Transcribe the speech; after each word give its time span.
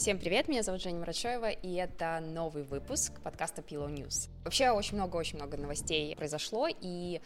Всем 0.00 0.18
привет, 0.18 0.48
меня 0.48 0.62
зовут 0.62 0.80
Женя 0.80 0.98
Мрачоева, 1.00 1.50
и 1.50 1.74
это 1.74 2.20
новый 2.22 2.62
выпуск 2.62 3.20
подкаста 3.22 3.60
Pillow 3.60 3.94
News. 3.94 4.30
Вообще 4.44 4.70
очень 4.70 4.94
много-очень 4.94 5.36
много 5.36 5.58
новостей 5.58 6.16
произошло, 6.16 6.68
и 6.70 7.20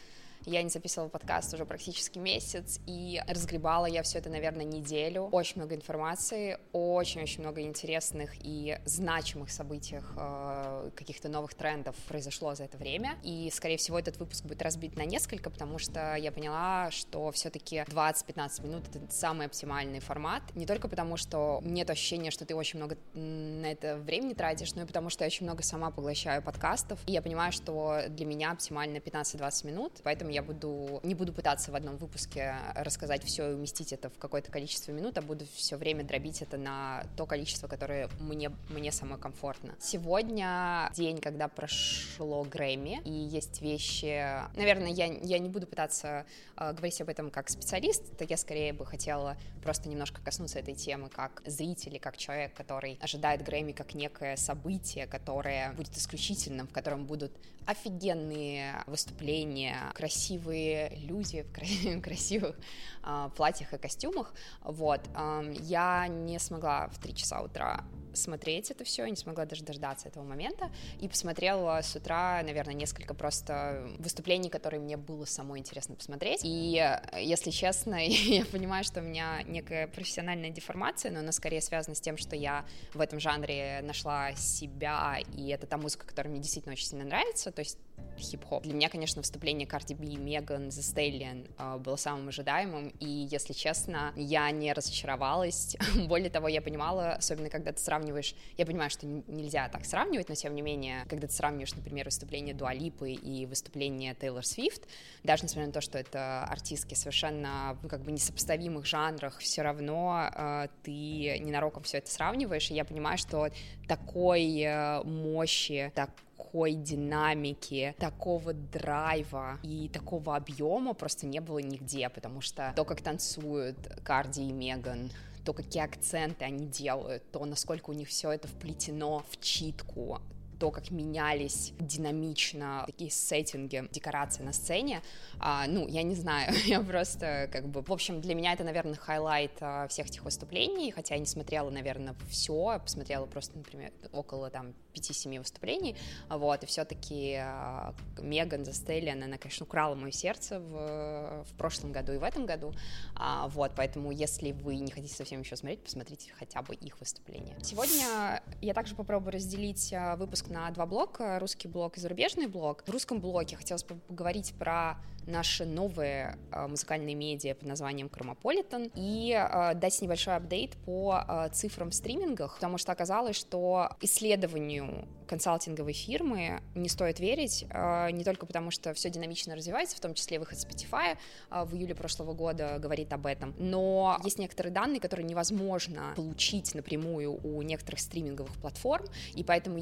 я 0.46 0.62
не 0.62 0.68
записывала 0.68 1.08
подкаст 1.08 1.54
уже 1.54 1.64
практически 1.64 2.18
месяц, 2.18 2.80
и 2.86 3.20
разгребала 3.26 3.86
я 3.86 4.02
все 4.02 4.18
это, 4.18 4.30
наверное, 4.30 4.64
неделю. 4.64 5.28
Очень 5.32 5.56
много 5.56 5.74
информации, 5.74 6.58
очень-очень 6.72 7.40
много 7.40 7.62
интересных 7.62 8.32
и 8.40 8.78
значимых 8.84 9.50
событиях, 9.50 10.12
э, 10.16 10.90
каких-то 10.94 11.28
новых 11.28 11.54
трендов 11.54 11.96
произошло 12.08 12.54
за 12.54 12.64
это 12.64 12.76
время. 12.76 13.16
И, 13.22 13.50
скорее 13.52 13.76
всего, 13.76 13.98
этот 13.98 14.18
выпуск 14.18 14.44
будет 14.44 14.62
разбит 14.62 14.96
на 14.96 15.04
несколько, 15.04 15.50
потому 15.50 15.78
что 15.78 16.14
я 16.16 16.30
поняла, 16.30 16.90
что 16.90 17.30
все-таки 17.32 17.84
20-15 17.88 18.62
минут— 18.66 18.84
это 18.94 19.00
самый 19.10 19.46
оптимальный 19.46 20.00
формат. 20.00 20.42
Не 20.54 20.66
только 20.66 20.88
потому, 20.88 21.16
что 21.16 21.60
нет 21.64 21.88
ощущения, 21.90 22.30
что 22.30 22.44
ты 22.44 22.54
очень 22.54 22.78
много 22.78 22.96
на 23.14 23.66
это 23.66 23.96
времени 23.96 24.34
тратишь, 24.34 24.74
но 24.74 24.82
и 24.82 24.86
потому, 24.86 25.10
что 25.10 25.24
я 25.24 25.26
очень 25.26 25.46
много 25.46 25.62
сама 25.62 25.90
поглощаю 25.90 26.42
подкастов. 26.42 26.98
И 27.06 27.12
я 27.12 27.22
понимаю, 27.22 27.52
что 27.52 28.02
для 28.08 28.26
меня 28.26 28.52
оптимально 28.52 28.98
15-20 28.98 29.66
минут, 29.66 29.92
поэтому 30.02 30.30
я 30.34 30.42
буду, 30.42 31.00
не 31.04 31.14
буду 31.14 31.32
пытаться 31.32 31.70
в 31.70 31.76
одном 31.76 31.96
выпуске 31.96 32.56
рассказать 32.74 33.22
все 33.24 33.50
и 33.50 33.54
уместить 33.54 33.92
это 33.92 34.10
в 34.10 34.18
какое-то 34.18 34.50
количество 34.50 34.90
минут, 34.90 35.16
а 35.16 35.22
буду 35.22 35.46
все 35.54 35.76
время 35.76 36.04
дробить 36.04 36.42
это 36.42 36.56
на 36.56 37.04
то 37.16 37.24
количество, 37.24 37.68
которое 37.68 38.08
мне, 38.18 38.50
мне 38.68 38.90
самое 38.90 39.20
комфортно. 39.20 39.74
Сегодня 39.80 40.90
день, 40.94 41.20
когда 41.20 41.46
прошло 41.46 42.42
Грэмми, 42.44 43.00
и 43.04 43.12
есть 43.12 43.62
вещи... 43.62 44.24
Наверное, 44.56 44.90
я, 44.90 45.06
я 45.06 45.38
не 45.38 45.48
буду 45.48 45.66
пытаться 45.66 46.26
э, 46.56 46.72
говорить 46.72 47.00
об 47.00 47.08
этом 47.08 47.30
как 47.30 47.48
специалист, 47.48 48.16
так 48.16 48.28
я 48.28 48.36
скорее 48.36 48.72
бы 48.72 48.84
хотела 48.84 49.36
просто 49.62 49.88
немножко 49.88 50.20
коснуться 50.20 50.58
этой 50.58 50.74
темы 50.74 51.08
как 51.08 51.42
зритель, 51.46 52.00
как 52.00 52.16
человек, 52.16 52.54
который 52.54 52.98
ожидает 53.00 53.44
Грэмми 53.44 53.72
как 53.72 53.94
некое 53.94 54.36
событие, 54.36 55.06
которое 55.06 55.72
будет 55.74 55.96
исключительным, 55.96 56.66
в 56.66 56.72
котором 56.72 57.06
будут 57.06 57.32
офигенные 57.66 58.82
выступления, 58.86 59.76
красивые 59.94 60.23
красивые 60.24 60.90
люди 60.96 61.42
в 61.42 62.00
красивых 62.02 62.56
э, 63.02 63.30
платьях 63.36 63.74
и 63.74 63.78
костюмах, 63.78 64.32
вот, 64.62 65.00
э, 65.14 65.54
я 65.60 66.06
не 66.08 66.38
смогла 66.38 66.88
в 66.88 66.98
3 66.98 67.14
часа 67.14 67.42
утра 67.42 67.84
смотреть 68.14 68.70
это 68.70 68.84
все, 68.84 69.06
не 69.06 69.16
смогла 69.16 69.44
даже 69.44 69.64
дождаться 69.64 70.08
этого 70.08 70.24
момента, 70.24 70.70
и 71.00 71.08
посмотрела 71.08 71.80
с 71.82 71.96
утра, 71.96 72.40
наверное, 72.44 72.74
несколько 72.74 73.12
просто 73.12 73.86
выступлений, 73.98 74.48
которые 74.48 74.80
мне 74.80 74.96
было 74.96 75.24
самой 75.24 75.58
интересно 75.58 75.96
посмотреть, 75.96 76.40
и, 76.44 76.80
если 77.18 77.50
честно, 77.50 77.96
я 78.06 78.44
понимаю, 78.46 78.84
что 78.84 79.00
у 79.00 79.02
меня 79.02 79.42
некая 79.42 79.88
профессиональная 79.88 80.50
деформация, 80.50 81.10
но 81.10 81.20
она 81.20 81.32
скорее 81.32 81.60
связана 81.60 81.94
с 81.94 82.00
тем, 82.00 82.16
что 82.16 82.36
я 82.36 82.64
в 82.94 83.00
этом 83.00 83.20
жанре 83.20 83.80
нашла 83.82 84.32
себя, 84.34 85.18
и 85.36 85.48
это 85.48 85.66
та 85.66 85.76
музыка, 85.76 86.06
которая 86.06 86.32
мне 86.32 86.40
действительно 86.40 86.72
очень 86.72 86.86
сильно 86.86 87.04
нравится, 87.04 87.50
то 87.50 87.60
есть 87.60 87.78
хип-хоп. 88.18 88.62
Для 88.62 88.74
меня, 88.74 88.88
конечно, 88.88 89.20
выступление 89.20 89.68
Cardi 89.68 89.94
B, 89.94 90.16
Меган, 90.16 90.68
The 90.68 90.80
Stallion 90.80 91.50
э, 91.58 91.78
было 91.78 91.96
самым 91.96 92.28
ожидаемым, 92.28 92.88
и, 93.00 93.28
если 93.30 93.52
честно, 93.52 94.12
я 94.16 94.50
не 94.50 94.72
разочаровалась. 94.72 95.76
Более 96.06 96.30
того, 96.30 96.48
я 96.48 96.62
понимала, 96.62 97.12
особенно 97.12 97.50
когда 97.50 97.72
ты 97.72 97.80
сравниваешь, 97.80 98.34
я 98.56 98.66
понимаю, 98.66 98.90
что 98.90 99.06
нельзя 99.06 99.68
так 99.68 99.84
сравнивать, 99.84 100.28
но, 100.28 100.34
тем 100.34 100.54
не 100.54 100.62
менее, 100.62 101.04
когда 101.08 101.26
ты 101.26 101.32
сравниваешь, 101.32 101.74
например, 101.74 102.06
выступление 102.06 102.54
Дуалипы 102.54 103.12
и 103.12 103.46
выступление 103.46 104.14
Тейлор 104.14 104.44
Свифт, 104.44 104.82
даже 105.22 105.44
несмотря 105.44 105.66
на 105.66 105.72
то, 105.72 105.80
что 105.80 105.98
это 105.98 106.44
артистки 106.44 106.94
совершенно, 106.94 107.78
ну, 107.82 107.88
как 107.88 108.02
бы 108.02 108.12
несопоставимых 108.12 108.86
жанрах, 108.86 109.38
все 109.38 109.62
равно 109.62 110.30
э, 110.34 110.68
ты 110.82 111.38
ненароком 111.38 111.82
все 111.82 111.98
это 111.98 112.10
сравниваешь, 112.10 112.70
и 112.70 112.74
я 112.74 112.84
понимаю, 112.84 113.18
что 113.18 113.48
такой 113.86 114.60
э, 114.60 115.02
мощи, 115.02 115.92
так 115.94 116.10
такой 116.36 116.74
динамики, 116.74 117.94
такого 117.98 118.52
драйва 118.52 119.58
и 119.62 119.88
такого 119.88 120.36
объема 120.36 120.94
просто 120.94 121.26
не 121.26 121.40
было 121.40 121.58
нигде, 121.58 122.08
потому 122.08 122.40
что 122.40 122.72
то, 122.76 122.84
как 122.84 123.00
танцуют 123.00 123.76
Карди 124.02 124.42
и 124.42 124.52
Меган, 124.52 125.10
то, 125.44 125.52
какие 125.52 125.82
акценты 125.82 126.44
они 126.44 126.66
делают, 126.66 127.30
то, 127.30 127.44
насколько 127.44 127.90
у 127.90 127.92
них 127.92 128.08
все 128.08 128.32
это 128.32 128.48
вплетено 128.48 129.24
в 129.30 129.40
читку, 129.40 130.20
то, 130.64 130.70
как 130.70 130.90
менялись 130.90 131.74
динамично 131.78 132.84
такие 132.86 133.10
сеттинги, 133.10 133.86
декорации 133.90 134.42
на 134.42 134.54
сцене, 134.54 135.02
а, 135.38 135.66
ну, 135.66 135.86
я 135.86 136.02
не 136.02 136.14
знаю, 136.14 136.54
я 136.64 136.80
просто 136.80 137.50
как 137.52 137.68
бы, 137.68 137.82
в 137.82 137.92
общем, 137.92 138.22
для 138.22 138.34
меня 138.34 138.54
это, 138.54 138.64
наверное, 138.64 138.94
highlight 138.94 139.52
а, 139.60 139.86
всех 139.88 140.06
этих 140.06 140.24
выступлений, 140.24 140.90
хотя 140.90 141.16
я 141.16 141.20
не 141.20 141.26
смотрела, 141.26 141.68
наверное, 141.68 142.14
все, 142.30 142.80
посмотрела 142.82 143.26
просто, 143.26 143.58
например, 143.58 143.92
около 144.10 144.48
там 144.48 144.72
5-7 144.94 145.38
выступлений, 145.38 145.96
вот, 146.30 146.62
и 146.62 146.66
все-таки 146.66 147.34
а, 147.34 147.94
Меган 148.18 148.64
Застеллиан, 148.64 149.22
она, 149.22 149.36
конечно, 149.36 149.66
украла 149.66 149.94
мое 149.94 150.12
сердце 150.12 150.60
в, 150.60 151.44
в 151.44 151.54
прошлом 151.58 151.92
году 151.92 152.14
и 152.14 152.16
в 152.16 152.22
этом 152.22 152.46
году, 152.46 152.72
а, 153.14 153.48
вот, 153.48 153.72
поэтому 153.76 154.12
если 154.12 154.52
вы 154.52 154.76
не 154.76 154.90
хотите 154.90 155.14
совсем 155.14 155.42
еще 155.42 155.56
смотреть, 155.56 155.84
посмотрите 155.84 156.32
хотя 156.38 156.62
бы 156.62 156.74
их 156.74 157.00
выступления. 157.00 157.54
Сегодня 157.60 158.42
я 158.62 158.72
также 158.72 158.94
попробую 158.94 159.34
разделить 159.34 159.92
а, 159.92 160.16
выпуск 160.16 160.48
на 160.54 160.70
два 160.70 160.86
блока, 160.86 161.40
русский 161.40 161.66
блок 161.66 161.98
и 161.98 162.00
зарубежный 162.00 162.46
блок. 162.46 162.84
В 162.86 162.90
русском 162.90 163.20
блоке 163.20 163.56
хотелось 163.56 163.82
поговорить 163.82 164.54
про 164.56 164.98
наши 165.26 165.64
новые 165.64 166.38
э, 166.52 166.66
музыкальные 166.66 167.14
медиа 167.14 167.54
под 167.54 167.68
названием 167.68 168.08
Chromopolitan 168.08 168.90
и 168.94 169.32
э, 169.32 169.74
дать 169.74 170.00
небольшой 170.00 170.36
апдейт 170.36 170.76
по 170.84 171.24
э, 171.26 171.48
цифрам 171.52 171.90
в 171.90 171.94
стримингах, 171.94 172.56
потому 172.56 172.78
что 172.78 172.92
оказалось, 172.92 173.36
что 173.36 173.90
исследованию 174.00 175.08
консалтинговой 175.26 175.94
фирмы 175.94 176.60
не 176.74 176.90
стоит 176.90 177.18
верить, 177.18 177.64
не 177.64 178.24
только 178.24 178.44
потому, 178.44 178.70
что 178.70 178.92
все 178.92 179.08
динамично 179.08 179.56
развивается, 179.56 179.96
в 179.96 180.00
том 180.00 180.12
числе 180.12 180.38
выход 180.38 180.58
Spotify 180.58 181.16
в 181.50 181.74
июле 181.74 181.94
прошлого 181.94 182.34
года 182.34 182.76
говорит 182.78 183.10
об 183.14 183.24
этом, 183.24 183.54
но 183.58 184.18
есть 184.22 184.38
некоторые 184.38 184.70
данные, 184.70 185.00
которые 185.00 185.26
невозможно 185.26 186.12
получить 186.14 186.74
напрямую 186.74 187.40
у 187.42 187.62
некоторых 187.62 188.00
стриминговых 188.00 188.52
платформ, 188.56 189.06
и 189.34 189.42
поэтому 189.42 189.78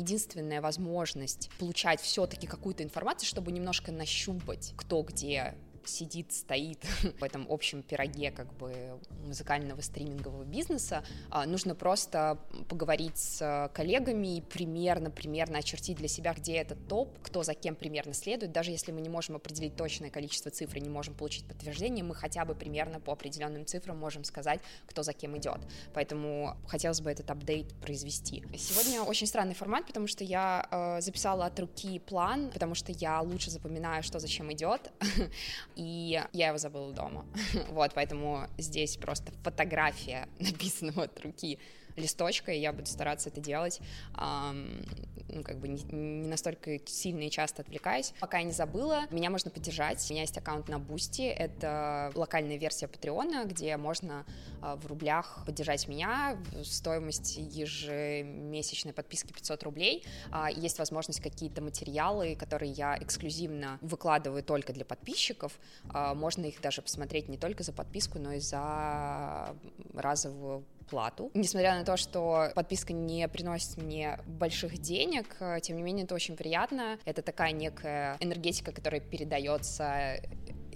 единственная 0.53 0.61
возможность 0.61 1.51
получать 1.59 2.01
все-таки 2.01 2.47
какую-то 2.47 2.83
информацию, 2.83 3.27
чтобы 3.27 3.53
немножко 3.53 3.93
нащупать, 3.93 4.75
кто 4.77 5.03
где 5.03 5.55
сидит, 5.89 6.33
стоит 6.33 6.85
в 7.19 7.25
этом 7.25 7.47
общем 7.49 7.83
пироге 7.83 8.31
как 8.31 8.53
бы 8.55 9.01
музыкального 9.25 9.81
стримингового 9.81 10.45
бизнеса, 10.45 11.05
а, 11.31 11.47
нужно 11.47 11.75
просто 11.75 12.39
поговорить 12.69 13.19
с 13.19 13.71
коллегами 13.75 14.37
и 14.37 14.41
примерно, 14.41 15.11
примерно 15.11 15.59
очертить 15.59 15.99
для 15.99 16.09
себя, 16.09 16.35
где 16.35 16.57
этот 16.57 16.89
топ, 16.89 17.19
кто 17.23 17.43
за 17.43 17.55
кем 17.55 17.75
примерно 17.75 18.15
следует, 18.15 18.53
даже 18.53 18.71
если 18.71 18.93
мы 18.93 19.01
не 19.01 19.09
можем 19.09 19.37
определить 19.37 19.77
точное 19.77 20.11
количество 20.11 20.51
цифр 20.51 20.79
и 20.79 20.81
не 20.81 20.89
можем 20.89 21.15
получить 21.15 21.47
подтверждение, 21.47 22.05
мы 22.05 22.15
хотя 22.15 22.45
бы 22.45 22.55
примерно 22.55 23.01
по 23.01 23.13
определенным 23.13 23.67
цифрам 23.67 23.97
можем 23.97 24.25
сказать, 24.25 24.61
кто 24.87 25.03
за 25.03 25.13
кем 25.13 25.37
идет. 25.37 25.61
Поэтому 25.95 26.57
хотелось 26.67 27.01
бы 27.01 27.11
этот 27.11 27.31
апдейт 27.31 27.75
произвести. 27.81 28.45
Сегодня 28.57 29.03
очень 29.03 29.27
странный 29.27 29.55
формат, 29.55 29.87
потому 29.87 30.07
что 30.07 30.25
я 30.25 30.67
э, 30.71 31.01
записала 31.01 31.47
от 31.47 31.59
руки 31.59 31.99
план, 31.99 32.51
потому 32.51 32.75
что 32.75 32.93
я 32.93 33.21
лучше 33.21 33.51
запоминаю, 33.51 34.03
что 34.03 34.19
за 34.19 34.30
чем 34.30 34.53
идет, 34.53 34.93
и 35.77 36.23
я 36.33 36.49
его 36.49 36.59
забыла 36.59 36.93
дома. 36.93 37.27
вот, 37.71 37.93
поэтому 37.95 38.47
здесь 38.59 38.97
просто 38.97 39.33
фотография 39.43 40.29
написанного 40.39 41.05
от 41.05 41.21
руки 41.21 41.59
листочка, 41.97 42.53
и 42.53 42.59
я 42.59 42.73
буду 42.73 42.87
стараться 42.87 43.29
это 43.29 43.41
делать, 43.41 43.81
эм, 44.19 44.85
ну, 45.29 45.43
как 45.43 45.59
бы 45.59 45.69
не, 45.69 45.83
не 45.85 46.29
настолько 46.29 46.79
сильно 46.87 47.23
и 47.23 47.31
часто 47.31 47.63
отвлекаясь. 47.63 48.13
Пока 48.21 48.39
я 48.39 48.45
не 48.45 48.53
забыла, 48.53 49.03
меня 49.11 49.31
можно 49.31 49.51
поддержать. 49.51 50.05
У 50.09 50.13
меня 50.13 50.23
есть 50.23 50.37
аккаунт 50.37 50.69
на 50.69 50.79
Boosty, 50.79 51.23
это 51.23 52.13
локальная 52.15 52.57
версия 52.57 52.89
Patreon 52.89 53.32
а, 53.32 53.45
где 53.45 53.77
можно 53.77 54.25
э, 54.63 54.77
в 54.77 54.87
рублях 54.87 55.43
поддержать 55.47 55.89
меня, 55.89 56.37
стоимость 56.65 57.37
ежемесячной 57.37 58.93
подписки 58.93 59.33
500 59.33 59.63
рублей. 59.63 60.05
Э, 60.31 60.47
есть 60.55 60.79
возможность 60.79 61.21
какие-то 61.21 61.63
материалы, 61.63 62.37
которые 62.37 62.73
я 62.73 62.99
эксклюзивно 62.99 63.79
выкладываю 63.81 64.43
только 64.43 64.73
для 64.73 64.85
подписчиков, 64.85 65.59
э, 65.93 66.15
можно 66.15 66.45
их 66.47 66.61
даже 66.61 66.83
посмотреть 66.83 67.29
не 67.29 67.39
только 67.39 67.63
за 67.63 67.73
подписку, 67.73 68.19
но 68.19 68.33
и 68.33 68.41
за 68.41 69.55
разовую 69.95 70.65
плату. 70.93 71.31
Несмотря 71.33 71.75
на 71.79 71.85
то, 71.85 71.97
что 71.97 72.53
подписка 72.55 72.93
не 72.93 73.27
приносит 73.29 73.79
мне 73.79 74.19
больших 74.27 74.77
денег, 74.79 75.39
тем 75.63 75.77
не 75.79 75.83
менее 75.83 76.05
это 76.05 76.15
очень 76.15 76.37
приятно. 76.37 76.99
Это 77.07 77.23
такая 77.23 77.53
некая 77.53 78.19
энергетика, 78.21 78.73
которая 78.73 79.01
передается 79.01 80.21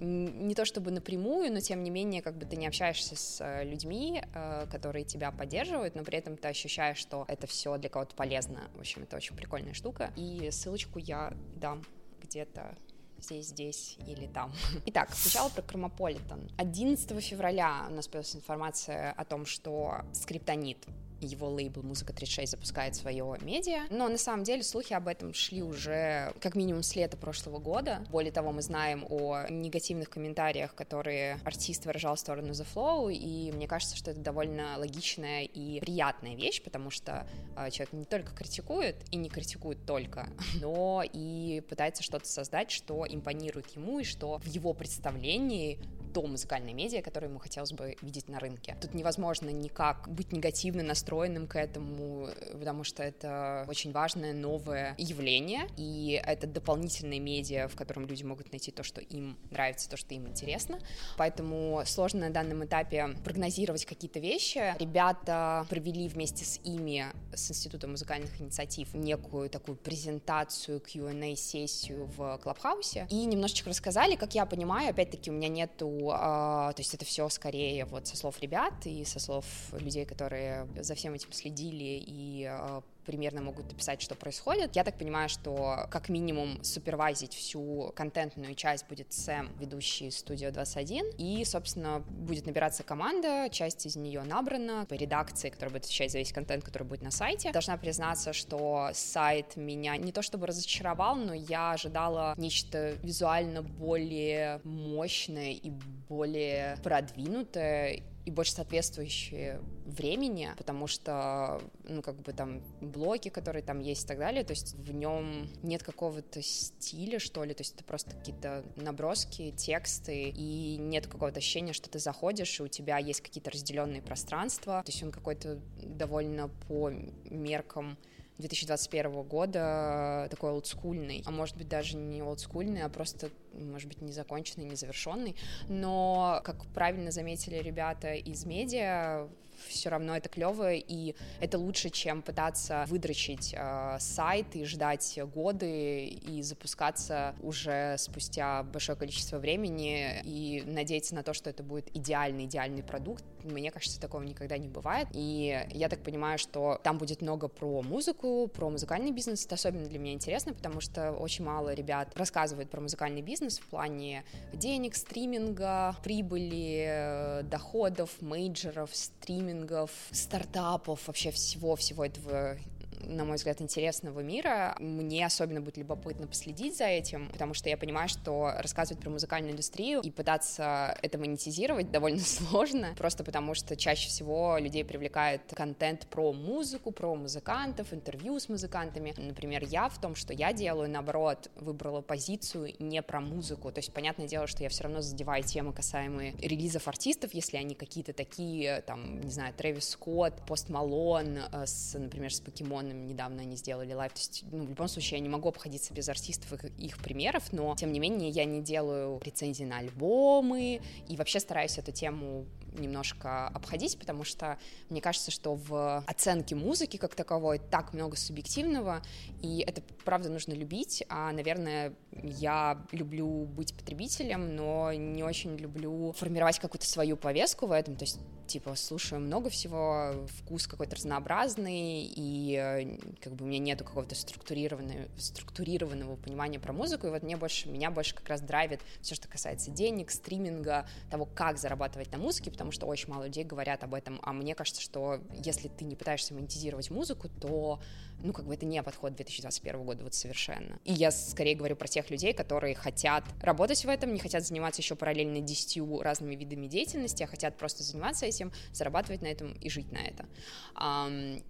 не 0.01 0.55
то 0.55 0.65
чтобы 0.65 0.91
напрямую, 0.91 1.53
но 1.53 1.61
тем 1.61 1.83
не 1.83 1.91
менее, 1.91 2.23
как 2.23 2.37
бы 2.37 2.45
ты 2.45 2.57
не 2.57 2.67
общаешься 2.67 3.17
с 3.17 3.41
э, 3.41 3.65
людьми, 3.65 4.23
э, 4.35 4.67
которые 4.71 5.05
тебя 5.05 5.31
поддерживают, 5.31 5.95
но 5.95 6.05
при 6.05 6.19
этом 6.19 6.37
ты 6.37 6.49
ощущаешь, 6.49 6.99
что 6.99 7.25
это 7.29 7.47
все 7.47 7.79
для 7.79 7.89
кого-то 7.89 8.15
полезно. 8.15 8.69
В 8.75 8.81
общем, 8.81 9.05
это 9.05 9.17
очень 9.17 9.35
прикольная 9.37 9.73
штука. 9.73 10.13
И 10.17 10.51
ссылочку 10.51 10.99
я 10.99 11.33
дам 11.57 11.83
где-то 12.21 12.77
здесь, 13.21 13.49
здесь 13.49 13.97
или 14.07 14.27
там. 14.27 14.53
Итак, 14.87 15.11
сначала 15.15 15.49
про 15.49 15.63
Кромополитен. 15.63 16.51
11 16.59 17.25
февраля 17.25 17.87
у 17.89 17.95
нас 17.95 18.09
появилась 18.09 18.37
информация 18.37 19.13
о 19.13 19.25
том, 19.25 19.47
что 19.47 20.03
скриптонит 20.13 20.79
его 21.21 21.49
лейбл 21.49 21.83
«Музыка 21.83 22.13
36» 22.13 22.47
запускает 22.47 22.95
свое 22.95 23.37
медиа, 23.41 23.87
но 23.91 24.09
на 24.09 24.19
самом 24.19 24.45
деле 24.45 24.63
слухи 24.63 24.93
об 24.93 25.09
этом 25.09 25.35
шли 25.35 25.63
уже 25.63 26.33
как 26.41 26.55
минимум 26.55 26.83
с 26.83 26.95
лета 26.95 27.17
прошлого 27.17 27.59
года. 27.59 28.05
Более 28.11 28.33
того, 28.33 28.53
мы 28.53 28.63
знаем 28.63 29.07
о 29.09 29.47
негативных 29.49 30.11
комментариях, 30.11 30.75
которые 30.75 31.39
артист 31.45 31.87
выражал 31.87 32.17
в 32.17 32.21
сторону 32.21 32.53
The 32.53 32.67
Flow, 32.75 33.13
и 33.13 33.53
мне 33.53 33.67
кажется, 33.67 33.97
что 33.97 34.11
это 34.11 34.21
довольно 34.21 34.77
логичная 34.79 35.45
и 35.45 35.81
приятная 35.81 36.35
вещь, 36.35 36.63
потому 36.63 36.91
что 36.91 37.27
э, 37.57 37.71
человек 37.71 37.93
не 37.93 38.05
только 38.05 38.35
критикует, 38.35 38.97
и 39.11 39.17
не 39.17 39.29
критикует 39.29 39.85
только, 39.87 40.29
но 40.61 41.03
и 41.05 41.63
пытается 41.69 42.03
что-то 42.03 42.27
создать, 42.29 42.71
что 42.71 43.07
импонирует 43.09 43.71
ему, 43.77 44.01
и 44.01 44.05
что 44.05 44.39
в 44.39 44.47
его 44.47 44.73
представлении 44.75 45.79
то 46.17 46.23
музыкальное 46.23 46.73
медиа, 46.73 47.03
которое 47.03 47.27
ему 47.27 47.39
хотелось 47.39 47.73
бы 47.73 47.95
видеть 48.01 48.29
на 48.31 48.39
рынке. 48.39 48.75
Тут 48.81 48.95
невозможно 48.95 49.51
никак 49.51 50.09
быть 50.09 50.33
негативно 50.33 50.83
настроенным 50.83 51.06
к 51.07 51.57
этому, 51.57 52.29
потому 52.53 52.85
что 52.85 53.03
это 53.03 53.65
очень 53.69 53.93
важное 53.93 54.33
новое 54.33 54.95
явление, 54.99 55.69
и 55.77 56.21
это 56.25 56.47
дополнительное 56.47 57.21
медиа, 57.21 57.69
в 57.69 57.77
котором 57.77 58.07
люди 58.07 58.25
могут 58.25 58.53
найти 58.53 58.71
то, 58.71 58.83
что 58.83 59.01
им 59.01 59.37
нравится, 59.51 59.89
то, 59.89 59.97
что 59.97 60.15
им 60.15 60.27
интересно. 60.27 60.79
Поэтому 61.17 61.83
сложно 61.87 62.21
на 62.21 62.31
данном 62.31 62.65
этапе 62.65 63.09
прогнозировать 63.25 63.85
какие-то 63.87 64.19
вещи. 64.19 64.75
Ребята 64.79 65.67
провели 65.69 66.09
вместе 66.09 66.45
с 66.45 66.61
ими, 66.65 67.07
с 67.35 67.51
Институтом 67.51 67.93
музыкальных 67.93 68.41
инициатив, 68.41 68.95
некую 68.95 69.49
такую 69.49 69.77
презентацию, 69.77 70.81
Q&A-сессию 70.81 72.07
в 72.17 72.39
Клабхаусе, 72.43 73.07
и 73.11 73.25
немножечко 73.25 73.71
рассказали, 73.71 74.17
как 74.17 74.35
я 74.35 74.47
понимаю, 74.47 74.91
опять-таки 74.91 75.31
у 75.31 75.35
меня 75.35 75.49
нету 75.49 76.11
а, 76.13 76.73
то 76.73 76.81
есть 76.81 76.95
это 76.95 77.05
все 77.05 77.29
скорее 77.29 77.85
вот 77.85 78.07
со 78.07 78.17
слов 78.17 78.41
ребят 78.41 78.75
и 78.85 79.05
со 79.05 79.21
слов 79.21 79.45
людей, 79.73 80.05
которые 80.05 80.67
за 80.81 80.95
всем 80.97 81.15
этим 81.15 81.33
следили 81.33 82.03
и 82.07 82.45
а, 82.45 82.83
примерно 83.07 83.41
могут 83.41 83.73
описать, 83.73 84.03
что 84.03 84.15
происходит. 84.15 84.77
Я 84.77 84.85
так 84.85 84.99
понимаю, 84.99 85.29
что 85.29 85.87
как 85.91 86.09
минимум 86.09 86.63
супервайзить 86.63 87.35
всю 87.35 87.93
контентную 87.95 88.55
часть 88.55 88.87
будет 88.89 89.13
Сэм, 89.13 89.57
ведущий 89.59 90.11
студию 90.11 90.53
21, 90.53 91.13
и, 91.17 91.45
собственно, 91.45 92.01
будет 92.01 92.47
набираться 92.47 92.83
команда, 92.83 93.49
часть 93.51 93.87
из 93.87 93.97
нее 93.97 94.23
набрана 94.23 94.85
по 94.87 94.95
редакции, 94.95 95.51
которая 95.51 95.73
будет 95.73 95.85
отвечать 95.85 96.11
за 96.11 96.19
весь 96.19 96.33
контент, 96.33 96.65
который 96.65 96.83
будет 96.83 97.03
на 97.03 97.11
сайте. 97.11 97.53
Должна 97.53 97.77
признаться, 97.77 98.33
что 98.33 98.91
сайт 98.93 99.57
меня 99.57 99.97
не 99.97 100.13
то 100.13 100.23
чтобы 100.23 100.47
разочаровал, 100.47 101.17
но 101.17 101.33
я 101.33 101.73
ожидала 101.73 102.35
нечто 102.37 102.93
визуально 103.03 103.63
более 103.63 104.61
мощное 104.65 105.53
и 105.53 105.71
более 106.09 106.77
продвинутое, 106.83 108.03
и 108.25 108.31
больше 108.31 108.53
соответствующие 108.53 109.61
времени, 109.87 110.51
потому 110.59 110.87
что, 110.87 111.61
ну, 111.85 112.03
как 112.03 112.17
бы 112.17 112.33
там 112.33 112.61
блоки, 112.81 113.29
которые 113.29 113.63
там 113.63 113.79
есть 113.79 114.05
и 114.05 114.07
так 114.07 114.19
далее, 114.19 114.45
то 114.45 114.53
есть 114.53 114.75
в 114.75 114.93
нем 114.93 115.49
нет 115.63 115.83
какого-то 115.83 116.43
стиля, 116.43 117.19
что 117.19 117.45
ли, 117.45 117.55
то 117.55 117.63
есть 117.63 117.75
это 117.75 117.85
просто 117.85 118.17
какие-то 118.17 118.65
наброски, 118.77 119.53
тексты, 119.53 120.29
и 120.29 120.77
нет 120.77 121.07
какого-то 121.07 121.39
ощущения, 121.39 121.73
что 121.73 121.89
ты 121.89 121.99
заходишь, 121.99 122.59
и 122.59 122.63
у 122.65 122.69
тебя 122.69 122.99
есть 122.99 123.21
какие-то 123.21 123.51
разделенные 123.51 124.03
пространства, 124.03 124.83
то 124.85 124.91
есть 124.91 125.03
он 125.03 125.13
какой-то 125.13 125.61
довольно 125.83 126.49
по 126.69 126.91
меркам 126.91 127.97
2021 128.39 129.23
года 129.23 130.29
такой 130.31 130.51
олдскульный, 130.51 131.23
а 131.25 131.31
может 131.31 131.57
быть 131.57 131.69
даже 131.69 131.97
не 131.97 132.23
олдскульный, 132.23 132.83
а 132.83 132.89
просто, 132.89 133.31
может 133.53 133.89
быть, 133.89 134.03
незаконченный, 134.03 134.67
незавершенный, 134.67 135.37
но, 135.69 136.41
как 136.45 136.67
правильно 136.67 137.11
заметили 137.11 137.57
ребята 137.57 138.13
из 138.13 138.45
медиа, 138.45 139.29
все 139.69 139.89
равно 139.89 140.17
это 140.17 140.29
клево, 140.29 140.73
и 140.73 141.15
это 141.41 141.59
лучше, 141.59 141.91
чем 141.91 142.23
пытаться 142.23 142.85
выдрочить 142.89 143.55
э, 143.57 143.97
сайт 144.01 144.55
и 144.55 144.65
ждать 144.65 145.19
годы 145.35 146.07
и 146.07 146.43
запускаться 146.43 147.35
уже 147.43 147.97
спустя 147.99 148.63
большое 148.63 148.97
количество 148.99 149.39
времени 149.39 150.21
и 150.25 150.63
надеяться 150.67 151.15
на 151.15 151.23
то, 151.23 151.33
что 151.33 151.51
это 151.51 151.63
будет 151.63 151.95
идеальный, 151.97 152.45
идеальный 152.45 152.83
продукт. 152.83 153.25
Мне 153.45 153.71
кажется, 153.71 154.01
такого 154.01 154.23
никогда 154.23 154.59
не 154.59 154.69
бывает. 154.69 155.09
И 155.13 155.67
я 155.71 155.89
так 155.89 156.03
понимаю, 156.03 156.39
что 156.39 156.81
там 156.83 156.99
будет 156.99 157.23
много 157.23 157.49
про 157.49 157.83
музыку, 157.83 158.49
про 158.49 158.69
музыкальный 158.71 159.13
бизнес. 159.13 159.47
Это 159.47 159.55
особенно 159.55 159.87
для 159.87 159.99
меня 159.99 160.13
интересно, 160.13 160.53
потому 160.53 160.81
что 160.81 161.13
очень 161.13 161.45
мало 161.45 161.73
ребят 161.75 162.13
рассказывают 162.17 162.71
про 162.71 162.81
музыкальный 162.81 163.23
бизнес 163.23 163.59
в 163.59 163.67
плане 163.67 164.25
денег, 164.53 164.95
стриминга, 164.95 165.97
прибыли, 166.03 166.87
э, 166.89 167.43
доходов, 167.45 168.11
мейджеров, 168.21 168.91
стриминга 168.93 169.46
стримингов, 169.47 169.91
стартапов, 170.11 171.07
вообще 171.07 171.31
всего-всего 171.31 172.05
этого 172.05 172.57
на 173.01 173.25
мой 173.25 173.37
взгляд, 173.37 173.61
интересного 173.61 174.21
мира. 174.21 174.77
Мне 174.79 175.25
особенно 175.27 175.61
будет 175.61 175.77
любопытно 175.77 176.27
последить 176.27 176.77
за 176.77 176.85
этим, 176.85 177.29
потому 177.31 177.55
что 177.55 177.69
я 177.69 177.77
понимаю, 177.77 178.09
что 178.09 178.53
рассказывать 178.59 179.03
про 179.03 179.11
музыкальную 179.11 179.53
индустрию 179.53 180.01
и 180.03 180.11
пытаться 180.11 180.97
это 181.03 181.19
монетизировать 181.19 181.91
довольно 181.91 182.21
сложно, 182.25 182.95
просто 182.97 183.25
потому 183.25 183.55
что 183.55 183.77
чаще 183.77 184.09
всего 184.09 184.59
людей 184.59 184.85
привлекает 184.85 185.43
контент 185.55 186.07
про 186.07 186.33
музыку, 186.33 186.91
про 186.91 187.15
музыкантов, 187.15 187.93
интервью 187.93 188.39
с 188.39 188.49
музыкантами. 188.49 189.15
Например, 189.17 189.65
я 189.65 189.89
в 189.89 190.01
том, 190.01 190.15
что 190.15 190.33
я 190.33 190.53
делаю, 190.53 190.91
наоборот, 190.91 191.51
выбрала 191.57 192.01
позицию 192.01 192.75
не 192.79 193.03
про 193.03 193.21
музыку. 193.21 193.71
То 193.73 193.79
есть, 193.79 193.93
понятное 193.93 194.27
дело, 194.27 194.47
что 194.47 194.63
я 194.63 194.69
все 194.69 194.85
равно 194.85 195.01
задеваю 195.01 195.43
темы, 195.43 195.73
касаемые 195.73 196.35
релизов 196.39 196.89
артистов, 196.89 197.35
если 197.35 197.57
они 197.57 197.75
какие-то 197.75 198.13
такие, 198.13 198.83
там, 198.83 199.21
не 199.21 199.31
знаю, 199.31 199.55
Трэвис 199.55 199.91
Скотт, 199.91 200.35
Пост 200.47 200.69
Малон, 200.69 201.39
э, 201.39 201.67
с, 201.67 201.99
например, 201.99 202.33
с 202.33 202.41
покемонами 202.87 203.07
недавно 203.07 203.43
они 203.43 203.57
сделали 203.57 203.93
live, 203.93 204.13
то 204.13 204.21
есть, 204.21 204.45
ну, 204.51 204.65
в 204.65 204.69
любом 204.69 204.89
случае, 204.89 205.19
я 205.19 205.23
не 205.23 205.29
могу 205.29 205.49
обходиться 205.49 205.93
без 205.93 206.09
артистов 206.09 206.53
и 206.79 206.87
их 206.87 206.99
примеров, 206.99 207.53
но, 207.53 207.75
тем 207.77 207.93
не 207.93 208.01
менее, 208.01 208.31
я 208.31 208.45
не 208.45 208.63
делаю 208.63 209.21
рецензии 209.25 209.65
на 209.65 209.79
альбомы, 209.79 210.81
и 211.09 211.17
вообще 211.17 211.41
стараюсь 211.41 211.79
эту 211.79 211.93
тему 211.93 212.47
немножко 212.81 213.49
обходить, 213.49 213.99
потому 213.99 214.25
что 214.25 214.59
мне 214.91 215.01
кажется, 215.01 215.31
что 215.31 215.55
в 215.55 216.05
оценке 216.07 216.55
музыки 216.55 216.97
как 216.97 217.15
таковой 217.15 217.59
так 217.59 217.93
много 217.93 218.17
субъективного, 218.17 219.03
и 219.43 219.65
это 219.67 219.83
правда 220.05 220.29
нужно 220.29 220.53
любить, 220.53 221.05
а, 221.09 221.33
наверное, 221.33 221.95
я 222.13 222.81
люблю 222.93 223.45
быть 223.45 223.75
потребителем, 223.75 224.55
но 224.55 224.93
не 224.93 225.23
очень 225.23 225.57
люблю 225.57 226.13
формировать 226.13 226.59
какую-то 226.59 226.87
свою 226.87 227.17
повестку 227.17 227.67
в 227.67 227.73
этом, 227.73 227.97
то 227.97 228.05
есть 228.05 228.19
типа 228.47 228.75
слушаю 228.77 229.21
много 229.21 229.51
всего, 229.51 230.27
вкус 230.39 230.67
какой-то 230.67 230.97
разнообразный, 230.97 232.05
и 232.05 232.57
э, 232.57 232.99
как 233.23 233.35
бы 233.35 233.45
у 233.45 233.49
меня 233.49 233.59
нету 233.59 233.85
какого-то 233.85 234.15
структурированного, 234.15 235.09
структурированного 235.19 236.17
понимания 236.17 236.59
про 236.59 236.73
музыку, 236.73 237.07
и 237.07 237.11
вот 237.11 237.23
мне 237.23 237.37
больше, 237.37 237.69
меня 237.69 237.91
больше 237.91 238.15
как 238.15 238.29
раз 238.29 238.41
драйвит 238.41 238.81
все, 239.03 239.15
что 239.15 239.29
касается 239.29 239.71
денег, 239.71 240.11
стриминга, 240.11 240.87
того, 241.11 241.27
как 241.27 241.59
зарабатывать 241.59 242.11
на 242.13 242.19
музыке, 242.19 242.51
потому 242.67 242.73
что 242.73 242.87
очень 242.87 243.09
мало 243.11 243.25
людей 243.25 243.45
говорят 243.45 243.85
об 243.85 243.95
этом, 243.95 244.19
а 244.23 244.33
мне 244.33 244.55
кажется, 244.55 244.83
что 244.83 245.21
если 245.33 245.69
ты 245.69 245.85
не 245.85 245.95
пытаешься 245.95 246.35
монетизировать 246.35 246.91
музыку, 246.91 247.29
то 247.29 247.81
ну, 248.23 248.33
как 248.33 248.45
бы 248.45 248.55
это 248.55 248.67
не 248.67 248.83
подход 248.83 249.15
2021 249.15 249.85
года 249.85 250.03
вот 250.03 250.15
совершенно. 250.15 250.81
И 250.85 250.93
я 250.93 251.13
скорее 251.13 251.55
говорю 251.55 251.77
про 251.77 251.87
тех 251.87 252.11
людей, 252.11 252.33
которые 252.33 252.75
хотят 252.75 253.25
работать 253.41 253.85
в 253.85 253.89
этом, 253.89 254.13
не 254.13 254.19
хотят 254.19 254.45
заниматься 254.45 254.83
еще 254.83 254.97
параллельно 254.97 255.41
десятью 255.41 256.01
разными 256.03 256.35
видами 256.35 256.67
деятельности, 256.67 257.23
а 257.23 257.27
хотят 257.29 257.57
просто 257.57 257.85
заниматься 257.85 258.27
этим, 258.27 258.53
зарабатывать 258.73 259.23
на 259.23 259.27
этом 259.27 259.53
и 259.53 259.71
жить 259.71 259.93
на 259.93 259.99
это. 259.99 260.27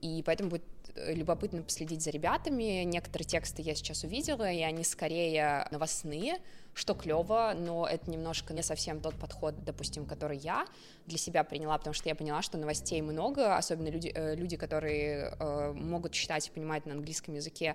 И 0.02 0.22
поэтому 0.26 0.50
будет 0.50 0.64
любопытно 0.96 1.62
последить 1.62 2.02
за 2.02 2.10
ребятами. 2.10 2.82
Некоторые 2.84 3.26
тексты 3.26 3.62
я 3.62 3.74
сейчас 3.74 4.04
увидела, 4.04 4.50
и 4.50 4.60
они 4.60 4.84
скорее 4.84 5.66
новостные, 5.70 6.38
что 6.76 6.94
клево, 6.94 7.54
но 7.56 7.86
это 7.86 8.10
немножко 8.10 8.52
не 8.52 8.62
совсем 8.62 9.00
тот 9.00 9.14
подход, 9.14 9.54
допустим, 9.64 10.04
который 10.04 10.36
я 10.36 10.66
для 11.06 11.16
себя 11.16 11.42
приняла, 11.42 11.78
потому 11.78 11.94
что 11.94 12.08
я 12.10 12.14
поняла, 12.14 12.42
что 12.42 12.58
новостей 12.58 13.00
много, 13.00 13.56
особенно 13.56 13.88
люди, 13.88 14.12
э, 14.14 14.34
люди 14.36 14.58
которые 14.58 15.34
э, 15.38 15.72
могут 15.72 16.12
читать 16.12 16.46
и 16.48 16.50
понимать 16.50 16.84
на 16.84 16.92
английском 16.92 17.34
языке, 17.34 17.74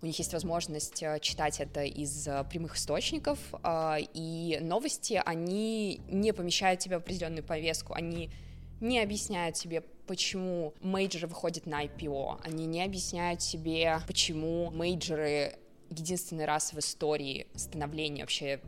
у 0.00 0.06
них 0.06 0.16
есть 0.16 0.32
возможность 0.32 1.02
э, 1.02 1.18
читать 1.20 1.58
это 1.58 1.82
из 1.82 2.28
прямых 2.48 2.76
источников, 2.76 3.38
и 4.14 4.58
новости, 4.62 5.20
они 5.26 6.00
не 6.08 6.32
помещают 6.32 6.78
тебя 6.78 7.00
в 7.00 7.02
определенную 7.02 7.42
повестку, 7.42 7.94
они 7.94 8.30
не 8.80 9.00
объясняют 9.00 9.56
тебе, 9.56 9.82
почему 10.06 10.72
мейджоры 10.82 11.26
выходят 11.26 11.66
на 11.66 11.84
IPO, 11.84 12.42
они 12.44 12.66
не 12.66 12.84
объясняют 12.84 13.42
себе, 13.42 13.98
почему 14.06 14.70
мейджоры 14.70 15.58
единственный 15.90 16.44
раз 16.44 16.72
в 16.72 16.78
истории 16.78 17.46
становления 17.54 18.22
вообще 18.22 18.60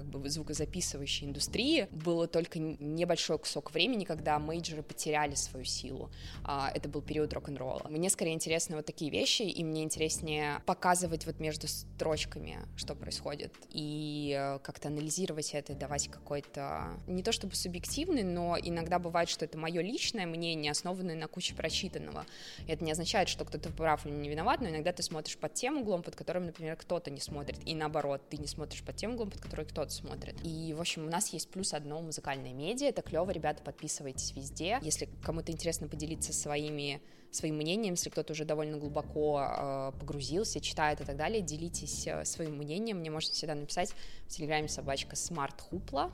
как 0.00 0.20
бы 0.20 0.28
звукозаписывающей 0.28 1.26
индустрии 1.26 1.88
было 1.90 2.26
только 2.26 2.58
небольшой 2.58 3.38
кусок 3.38 3.72
времени, 3.72 4.04
когда 4.04 4.38
мейджоры 4.38 4.82
потеряли 4.82 5.34
свою 5.34 5.64
силу. 5.64 6.10
А, 6.44 6.70
это 6.74 6.88
был 6.88 7.02
период 7.02 7.32
рок-н-ролла. 7.32 7.86
Мне 7.88 8.10
скорее 8.10 8.34
интересны 8.34 8.76
вот 8.76 8.86
такие 8.86 9.10
вещи, 9.10 9.42
и 9.42 9.62
мне 9.64 9.82
интереснее 9.82 10.62
показывать 10.66 11.26
вот 11.26 11.38
между 11.38 11.68
строчками, 11.68 12.58
что 12.76 12.94
происходит, 12.94 13.52
и 13.70 14.36
э, 14.38 14.58
как-то 14.60 14.88
анализировать 14.88 15.50
это, 15.52 15.74
давать 15.74 16.08
какой-то, 16.08 16.90
не 17.06 17.22
то 17.22 17.32
чтобы 17.32 17.54
субъективный, 17.54 18.22
но 18.22 18.56
иногда 18.60 18.98
бывает, 18.98 19.28
что 19.28 19.44
это 19.44 19.58
мое 19.58 19.82
личное 19.82 20.26
мнение, 20.26 20.72
основанное 20.72 21.14
на 21.14 21.28
куче 21.28 21.54
прочитанного. 21.54 22.26
И 22.66 22.72
это 22.72 22.84
не 22.84 22.92
означает, 22.92 23.28
что 23.28 23.44
кто-то 23.44 23.70
прав 23.70 24.06
или 24.06 24.14
не 24.14 24.28
виноват, 24.28 24.60
но 24.60 24.68
иногда 24.68 24.92
ты 24.92 25.02
смотришь 25.02 25.36
под 25.36 25.54
тем 25.54 25.78
углом, 25.78 26.02
под 26.02 26.16
которым, 26.16 26.46
например, 26.46 26.76
кто-то 26.76 27.10
не 27.10 27.20
смотрит, 27.20 27.58
и 27.66 27.74
наоборот, 27.74 28.22
ты 28.30 28.36
не 28.36 28.46
смотришь 28.46 28.82
под 28.82 28.96
тем 28.96 29.14
углом, 29.14 29.30
под 29.30 29.40
который 29.40 29.64
кто-то 29.66 29.89
смотрит. 29.92 30.36
И, 30.44 30.72
в 30.74 30.80
общем, 30.80 31.06
у 31.06 31.10
нас 31.10 31.32
есть 31.32 31.50
плюс 31.50 31.74
одно 31.74 32.00
музыкальное 32.00 32.52
медиа, 32.52 32.88
это 32.88 33.02
клево, 33.02 33.30
ребята, 33.30 33.62
подписывайтесь 33.62 34.32
везде. 34.34 34.78
Если 34.82 35.08
кому-то 35.22 35.52
интересно 35.52 35.88
поделиться 35.88 36.32
своими 36.32 37.00
своим 37.32 37.56
мнением, 37.56 37.94
если 37.94 38.10
кто-то 38.10 38.32
уже 38.32 38.44
довольно 38.44 38.76
глубоко 38.76 39.40
э, 39.40 39.92
погрузился, 40.00 40.60
читает 40.60 41.00
и 41.00 41.04
так 41.04 41.16
далее, 41.16 41.40
делитесь 41.40 42.06
э, 42.08 42.24
своим 42.24 42.56
мнением, 42.56 42.98
мне 42.98 43.10
можете 43.10 43.34
всегда 43.34 43.54
написать 43.54 43.94
в 44.26 44.30
телеграме 44.30 44.66
собачка 44.68 45.14
Smart 45.14 45.54
Hoopla, 45.70 46.10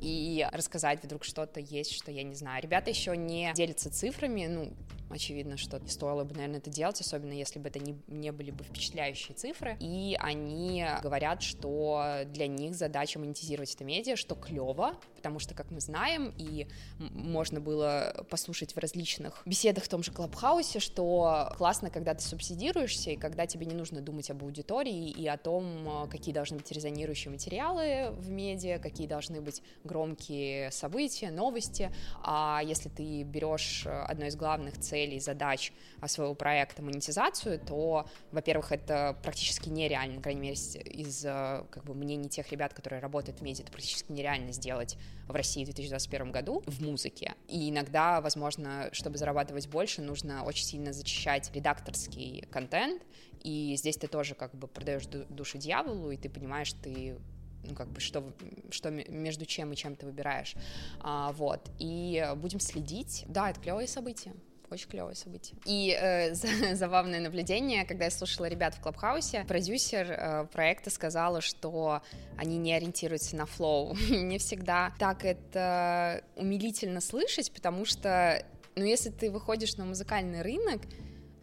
и 0.00 0.46
рассказать 0.52 1.02
вдруг 1.04 1.22
что-то 1.22 1.60
есть, 1.60 1.92
что 1.92 2.10
я 2.10 2.24
не 2.24 2.34
знаю. 2.34 2.60
Ребята 2.60 2.90
еще 2.90 3.16
не 3.16 3.52
делятся 3.54 3.88
цифрами, 3.88 4.46
ну, 4.46 4.72
очевидно, 5.12 5.56
что 5.56 5.80
стоило 5.86 6.24
бы, 6.24 6.34
наверное, 6.34 6.58
это 6.58 6.70
делать, 6.70 7.00
особенно 7.00 7.32
если 7.32 7.58
бы 7.58 7.68
это 7.68 7.78
не, 7.78 7.96
не 8.08 8.32
были 8.32 8.50
бы 8.50 8.64
впечатляющие 8.64 9.34
цифры. 9.34 9.76
И 9.80 10.16
они 10.18 10.84
говорят, 11.02 11.42
что 11.42 12.22
для 12.26 12.46
них 12.46 12.74
задача 12.74 13.18
монетизировать 13.18 13.74
это 13.74 13.84
медиа, 13.84 14.16
что 14.16 14.34
клево, 14.34 14.96
потому 15.22 15.38
что, 15.38 15.54
как 15.54 15.70
мы 15.70 15.80
знаем, 15.80 16.34
и 16.36 16.66
можно 16.98 17.60
было 17.60 18.26
послушать 18.28 18.74
в 18.74 18.78
различных 18.78 19.42
беседах 19.46 19.84
в 19.84 19.88
том 19.88 20.02
же 20.02 20.10
Клабхаусе, 20.10 20.80
что 20.80 21.52
классно, 21.56 21.90
когда 21.90 22.14
ты 22.14 22.22
субсидируешься, 22.22 23.12
и 23.12 23.16
когда 23.16 23.46
тебе 23.46 23.66
не 23.66 23.74
нужно 23.74 24.00
думать 24.00 24.28
об 24.30 24.42
аудитории 24.42 25.10
и 25.10 25.28
о 25.28 25.36
том, 25.36 26.08
какие 26.10 26.34
должны 26.34 26.56
быть 26.56 26.72
резонирующие 26.72 27.30
материалы 27.30 28.10
в 28.18 28.30
медиа, 28.30 28.80
какие 28.80 29.06
должны 29.06 29.40
быть 29.40 29.62
громкие 29.84 30.72
события, 30.72 31.30
новости. 31.30 31.92
А 32.22 32.60
если 32.64 32.88
ты 32.88 33.22
берешь 33.22 33.86
одно 33.86 34.26
из 34.26 34.34
главных 34.34 34.78
целей 34.80 35.12
целей, 35.12 35.20
задач 35.20 35.72
а, 36.00 36.08
своего 36.08 36.34
проекта 36.34 36.82
монетизацию, 36.82 37.58
то, 37.58 38.06
во-первых, 38.30 38.72
это 38.72 39.16
практически 39.22 39.68
нереально, 39.68 40.16
по 40.16 40.22
крайней 40.22 40.40
мере, 40.40 40.54
из 40.54 41.24
э, 41.24 41.64
как 41.70 41.84
бы, 41.84 41.94
мнений 41.94 42.28
тех 42.28 42.50
ребят, 42.52 42.74
которые 42.74 43.00
работают 43.00 43.40
в 43.40 43.42
медиа, 43.42 43.62
это 43.64 43.72
практически 43.72 44.12
нереально 44.12 44.52
сделать 44.52 44.96
в 45.28 45.34
России 45.34 45.62
в 45.62 45.66
2021 45.66 46.32
году 46.32 46.62
в 46.66 46.82
музыке. 46.82 47.34
И 47.48 47.70
иногда, 47.70 48.20
возможно, 48.20 48.88
чтобы 48.92 49.18
зарабатывать 49.18 49.68
больше, 49.68 50.02
нужно 50.02 50.44
очень 50.44 50.64
сильно 50.64 50.92
зачищать 50.92 51.50
редакторский 51.54 52.44
контент, 52.50 53.02
и 53.42 53.74
здесь 53.76 53.96
ты 53.96 54.06
тоже 54.06 54.34
как 54.34 54.54
бы 54.54 54.68
продаешь 54.68 55.06
душу 55.06 55.58
дьяволу, 55.58 56.10
и 56.10 56.16
ты 56.16 56.28
понимаешь, 56.28 56.72
ты 56.82 57.16
ну, 57.64 57.74
как 57.74 57.88
бы, 57.88 58.00
что, 58.00 58.32
что 58.70 58.90
между 58.90 59.46
чем 59.46 59.72
и 59.72 59.76
чем 59.76 59.94
ты 59.94 60.06
выбираешь, 60.06 60.54
а, 61.00 61.32
вот, 61.32 61.70
и 61.78 62.26
будем 62.36 62.60
следить, 62.60 63.24
да, 63.28 63.50
это 63.50 63.60
клевые 63.60 63.86
события 63.86 64.32
очень 64.72 64.88
клевое 64.88 65.14
событие. 65.14 65.58
И 65.64 65.96
э, 65.98 66.34
забавное 66.74 67.20
наблюдение, 67.20 67.84
когда 67.84 68.04
я 68.06 68.10
слушала 68.10 68.46
ребят 68.46 68.74
в 68.74 68.80
Клабхаусе, 68.80 69.44
продюсер 69.46 70.10
э, 70.10 70.46
проекта 70.52 70.90
сказала, 70.90 71.40
что 71.40 72.02
они 72.36 72.58
не 72.58 72.72
ориентируются 72.74 73.36
на 73.36 73.46
флоу. 73.46 73.96
Не 74.10 74.38
всегда 74.38 74.92
так 74.98 75.24
это 75.24 76.24
умилительно 76.36 77.00
слышать, 77.00 77.52
потому 77.52 77.84
что, 77.84 78.44
ну, 78.76 78.84
если 78.84 79.10
ты 79.10 79.30
выходишь 79.30 79.76
на 79.76 79.84
музыкальный 79.84 80.42
рынок, 80.42 80.82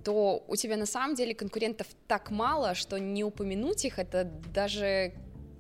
то 0.04 0.44
у 0.48 0.56
тебя 0.56 0.78
на 0.78 0.86
самом 0.86 1.16
деле 1.16 1.36
конкурентов 1.36 1.88
так 2.08 2.32
мало, 2.32 2.74
что 2.74 2.98
не 2.98 3.24
упомянуть 3.24 3.86
их 3.86 4.00
это 4.00 4.24
даже 4.54 5.14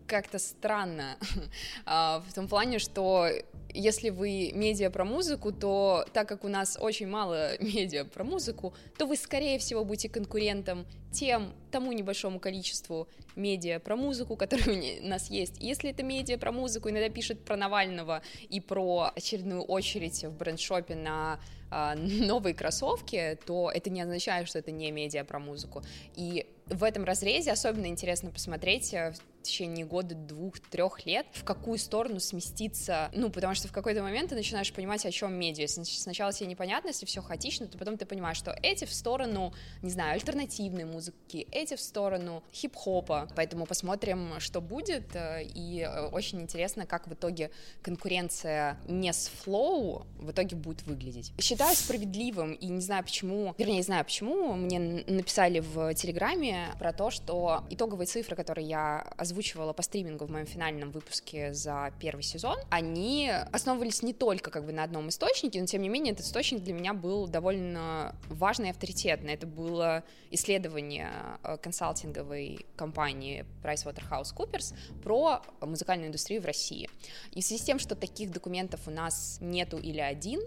как-то 0.07 0.39
странно 0.39 1.17
а, 1.85 2.23
в 2.27 2.33
том 2.33 2.47
плане, 2.47 2.79
что 2.79 3.29
если 3.73 4.09
вы 4.09 4.51
медиа 4.53 4.89
про 4.89 5.05
музыку, 5.05 5.51
то 5.51 6.05
так 6.13 6.27
как 6.27 6.43
у 6.43 6.47
нас 6.47 6.77
очень 6.79 7.07
мало 7.07 7.57
медиа 7.59 8.05
про 8.05 8.23
музыку, 8.23 8.73
то 8.97 9.05
вы, 9.05 9.15
скорее 9.15 9.59
всего, 9.59 9.83
будете 9.85 10.09
конкурентом 10.09 10.85
тем, 11.11 11.53
тому 11.71 11.91
небольшому 11.91 12.39
количеству 12.39 13.07
медиа 13.35 13.79
про 13.79 13.95
музыку, 13.95 14.35
которые 14.38 15.01
у 15.01 15.07
нас 15.07 15.29
есть. 15.29 15.55
Если 15.59 15.91
это 15.91 16.03
медиа 16.03 16.38
про 16.38 16.51
музыку, 16.51 16.89
иногда 16.89 17.09
пишет 17.09 17.43
про 17.43 17.55
Навального 17.55 18.21
и 18.49 18.59
про 18.59 19.11
очередную 19.15 19.61
очередь 19.61 20.23
в 20.23 20.35
брендшопе 20.38 20.95
на 20.95 21.39
э, 21.71 21.95
новые 21.95 22.53
кроссовки, 22.53 23.38
то 23.45 23.71
это 23.73 23.89
не 23.89 24.01
означает, 24.01 24.47
что 24.47 24.59
это 24.59 24.71
не 24.71 24.91
медиа 24.91 25.23
про 25.23 25.39
музыку. 25.39 25.83
И 26.15 26.45
в 26.67 26.83
этом 26.83 27.03
разрезе 27.03 27.51
особенно 27.51 27.88
интересно 27.88 28.31
посмотреть 28.31 28.93
э, 28.93 29.13
течение 29.50 29.86
года, 29.86 30.15
двух, 30.15 30.60
трех 30.60 31.06
лет, 31.06 31.25
в 31.34 31.44
какую 31.44 31.77
сторону 31.77 32.20
сместиться, 32.20 33.10
ну, 33.13 33.29
потому 33.29 33.56
что 33.56 33.68
в 33.68 33.72
какой-то 33.72 34.01
момент 34.01 34.29
ты 34.29 34.36
начинаешь 34.36 34.72
понимать, 34.72 35.06
о 35.06 35.12
чем 35.12 35.34
медиа. 35.34 35.68
Сначала 35.68 36.32
тебе 36.32 36.48
непонятно, 36.48 36.89
если 36.89 37.06
все 37.06 37.22
хаотично, 37.22 37.68
то 37.68 37.77
потом 37.77 37.98
ты 37.98 38.06
понимаешь, 38.06 38.38
что 38.38 38.56
эти 38.62 38.86
в 38.86 38.94
сторону, 38.94 39.53
не 39.82 39.89
знаю, 39.89 40.13
альтернативной 40.13 40.86
музыки, 40.86 41.48
эти 41.51 41.75
в 41.75 41.82
сторону 41.82 42.44
хип-хопа, 42.53 43.27
поэтому 43.36 43.65
посмотрим, 43.65 44.39
что 44.39 44.62
будет, 44.62 45.15
э, 45.15 45.44
и 45.44 45.82
э, 45.82 46.08
очень 46.08 46.41
интересно, 46.41 46.86
как 46.86 47.08
в 47.08 47.13
итоге 47.13 47.51
конкуренция 47.82 48.77
не 48.88 49.12
с 49.12 49.29
флоу 49.44 50.06
в 50.18 50.32
итоге 50.32 50.56
будет 50.56 50.84
выглядеть. 50.84 51.32
Считаю 51.39 51.75
справедливым, 51.75 52.53
и 52.53 52.68
не 52.68 52.82
знаю 52.82 53.03
почему, 53.03 53.56
вернее, 53.58 53.77
не 53.77 53.84
знаю 53.84 54.06
почему, 54.06 54.53
мне 54.53 54.79
написали 54.79 55.60
в 55.60 55.94
Телеграме 55.96 56.68
про 56.77 56.94
то, 56.94 57.10
что 57.10 57.63
итоговые 57.70 58.08
цифры, 58.08 58.36
которые 58.36 58.68
я 58.68 59.13
озвучивала 59.39 59.72
по 59.72 59.81
стримингу 59.81 60.25
в 60.25 60.31
моем 60.31 60.46
финальном 60.46 60.91
выпуске 60.91 61.53
за 61.53 61.93
первый 62.00 62.24
сезон, 62.24 62.58
они 62.69 63.31
основывались 63.53 64.03
не 64.03 64.13
только 64.13 64.51
как 64.51 64.65
бы 64.65 64.74
на 64.74 64.84
одном 64.84 65.08
источнике, 65.08 65.62
но 65.62 65.65
тем 65.65 65.81
не 65.81 65.88
менее 65.89 66.12
этот 66.12 66.25
источник 66.25 66.62
для 66.62 66.74
меня 66.74 66.93
был 66.93 67.27
довольно 67.27 68.15
важный 68.27 68.67
и 68.67 68.72
авторитетный. 68.72 69.34
Это 69.34 69.48
было 69.48 70.03
исследование 70.29 71.10
э, 71.43 71.58
консалтинговой 71.58 72.65
компании 72.75 73.46
PricewaterhouseCoopers 73.63 74.75
про 75.03 75.41
музыкальную 75.62 76.10
индустрию 76.10 76.41
в 76.41 76.46
России. 76.46 76.89
И 77.31 77.41
в 77.41 77.46
связи 77.46 77.62
с 77.62 77.65
тем, 77.65 77.79
что 77.79 77.96
таких 77.96 78.31
документов 78.31 78.81
у 78.88 78.91
нас 78.91 79.38
нету 79.39 79.77
или 79.77 80.01
один, 80.01 80.41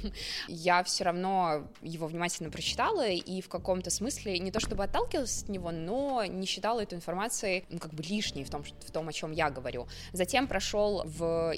я 0.48 0.82
все 0.84 1.04
равно 1.04 1.68
его 1.82 2.06
внимательно 2.06 2.50
прочитала 2.50 3.08
и 3.08 3.42
в 3.42 3.48
каком-то 3.48 3.90
смысле 3.90 4.38
не 4.38 4.50
то 4.50 4.60
чтобы 4.60 4.84
отталкивалась 4.84 5.42
от 5.42 5.48
него, 5.50 5.70
но 5.70 6.24
не 6.24 6.46
считала 6.46 6.80
эту 6.80 6.96
информацией 6.96 7.64
ну, 7.68 7.78
как 7.78 7.92
бы 7.92 8.02
лишней 8.02 8.27
лишний 8.28 8.44
в 8.44 8.50
том, 8.50 8.62
в 8.62 8.90
том, 8.90 9.08
о 9.08 9.12
чем 9.12 9.32
я 9.32 9.50
говорю. 9.50 9.86
Затем 10.12 10.46
прошел 10.46 11.02
в 11.04 11.54